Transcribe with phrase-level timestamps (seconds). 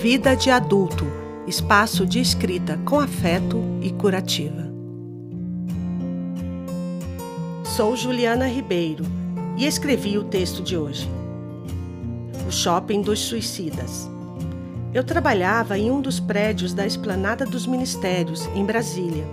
[0.00, 1.04] Vida de Adulto
[1.44, 4.70] espaço de escrita com afeto e curativa.
[7.64, 9.04] Sou Juliana Ribeiro
[9.56, 11.10] e escrevi o texto de hoje.
[12.46, 14.08] O Shopping dos Suicidas.
[14.94, 19.24] Eu trabalhava em um dos prédios da Esplanada dos Ministérios, em Brasília.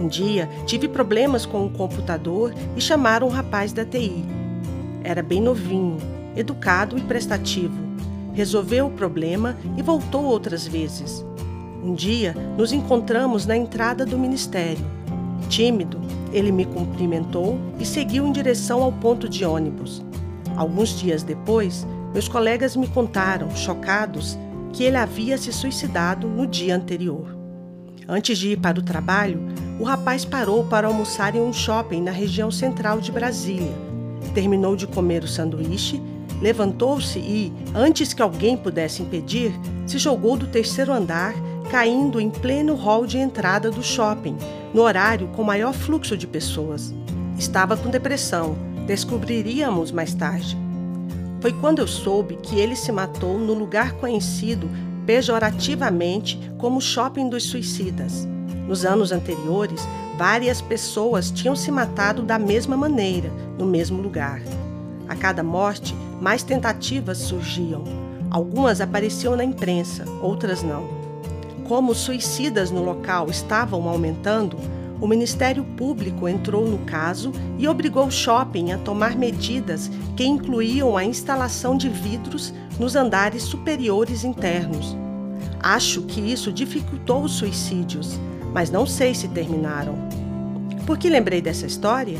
[0.00, 4.24] Um dia tive problemas com o computador e chamaram um rapaz da TI.
[5.04, 5.98] Era bem novinho,
[6.34, 7.87] educado e prestativo
[8.38, 11.26] resolveu o problema e voltou outras vezes.
[11.82, 14.84] Um dia nos encontramos na entrada do ministério.
[15.48, 16.00] Tímido,
[16.32, 20.04] ele me cumprimentou e seguiu em direção ao ponto de ônibus.
[20.56, 24.38] Alguns dias depois, meus colegas me contaram, chocados,
[24.72, 27.36] que ele havia se suicidado no dia anterior.
[28.06, 29.40] Antes de ir para o trabalho,
[29.80, 33.74] o rapaz parou para almoçar em um shopping na região central de Brasília.
[34.32, 36.00] Terminou de comer o sanduíche
[36.40, 39.52] Levantou-se e, antes que alguém pudesse impedir,
[39.86, 41.34] se jogou do terceiro andar,
[41.70, 44.36] caindo em pleno hall de entrada do shopping,
[44.72, 46.94] no horário com maior fluxo de pessoas.
[47.36, 50.56] Estava com depressão, descobriríamos mais tarde.
[51.40, 54.68] Foi quando eu soube que ele se matou no lugar conhecido
[55.06, 58.28] pejorativamente como Shopping dos Suicidas.
[58.66, 64.42] Nos anos anteriores, várias pessoas tinham se matado da mesma maneira, no mesmo lugar.
[65.08, 67.84] A cada morte, mais tentativas surgiam.
[68.30, 70.86] Algumas apareciam na imprensa, outras não.
[71.66, 74.56] Como os suicidas no local estavam aumentando,
[75.00, 80.96] o Ministério Público entrou no caso e obrigou o shopping a tomar medidas que incluíam
[80.96, 84.96] a instalação de vidros nos andares superiores internos.
[85.60, 88.18] Acho que isso dificultou os suicídios,
[88.52, 89.94] mas não sei se terminaram.
[90.84, 92.18] Por que lembrei dessa história?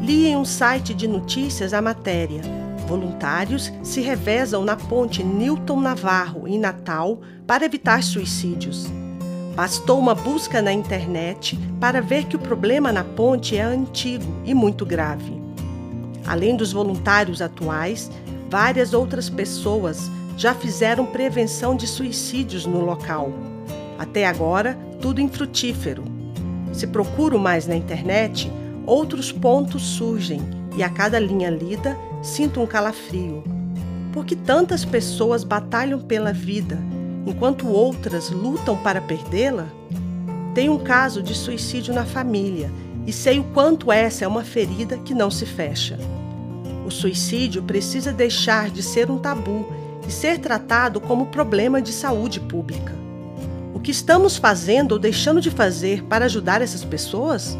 [0.00, 6.46] Li em um site de notícias a matéria Voluntários se revezam na ponte Newton Navarro,
[6.46, 8.86] em Natal, para evitar suicídios.
[9.54, 14.52] Bastou uma busca na internet para ver que o problema na ponte é antigo e
[14.52, 15.32] muito grave.
[16.26, 18.10] Além dos voluntários atuais,
[18.50, 23.32] várias outras pessoas já fizeram prevenção de suicídios no local.
[23.98, 26.04] Até agora, tudo infrutífero.
[26.72, 28.50] Se procuro mais na internet,
[28.84, 30.40] outros pontos surgem
[30.76, 33.44] e a cada linha lida sinto um calafrio.
[34.12, 36.78] Porque tantas pessoas batalham pela vida
[37.26, 39.66] enquanto outras lutam para perdê-la?
[40.54, 42.70] Tem um caso de suicídio na família
[43.06, 45.98] e sei o quanto essa é uma ferida que não se fecha.
[46.86, 49.66] O suicídio precisa deixar de ser um tabu
[50.06, 52.94] e ser tratado como problema de saúde pública.
[53.74, 57.58] O que estamos fazendo ou deixando de fazer para ajudar essas pessoas?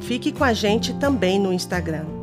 [0.00, 2.15] Fique com a gente também no Instagram.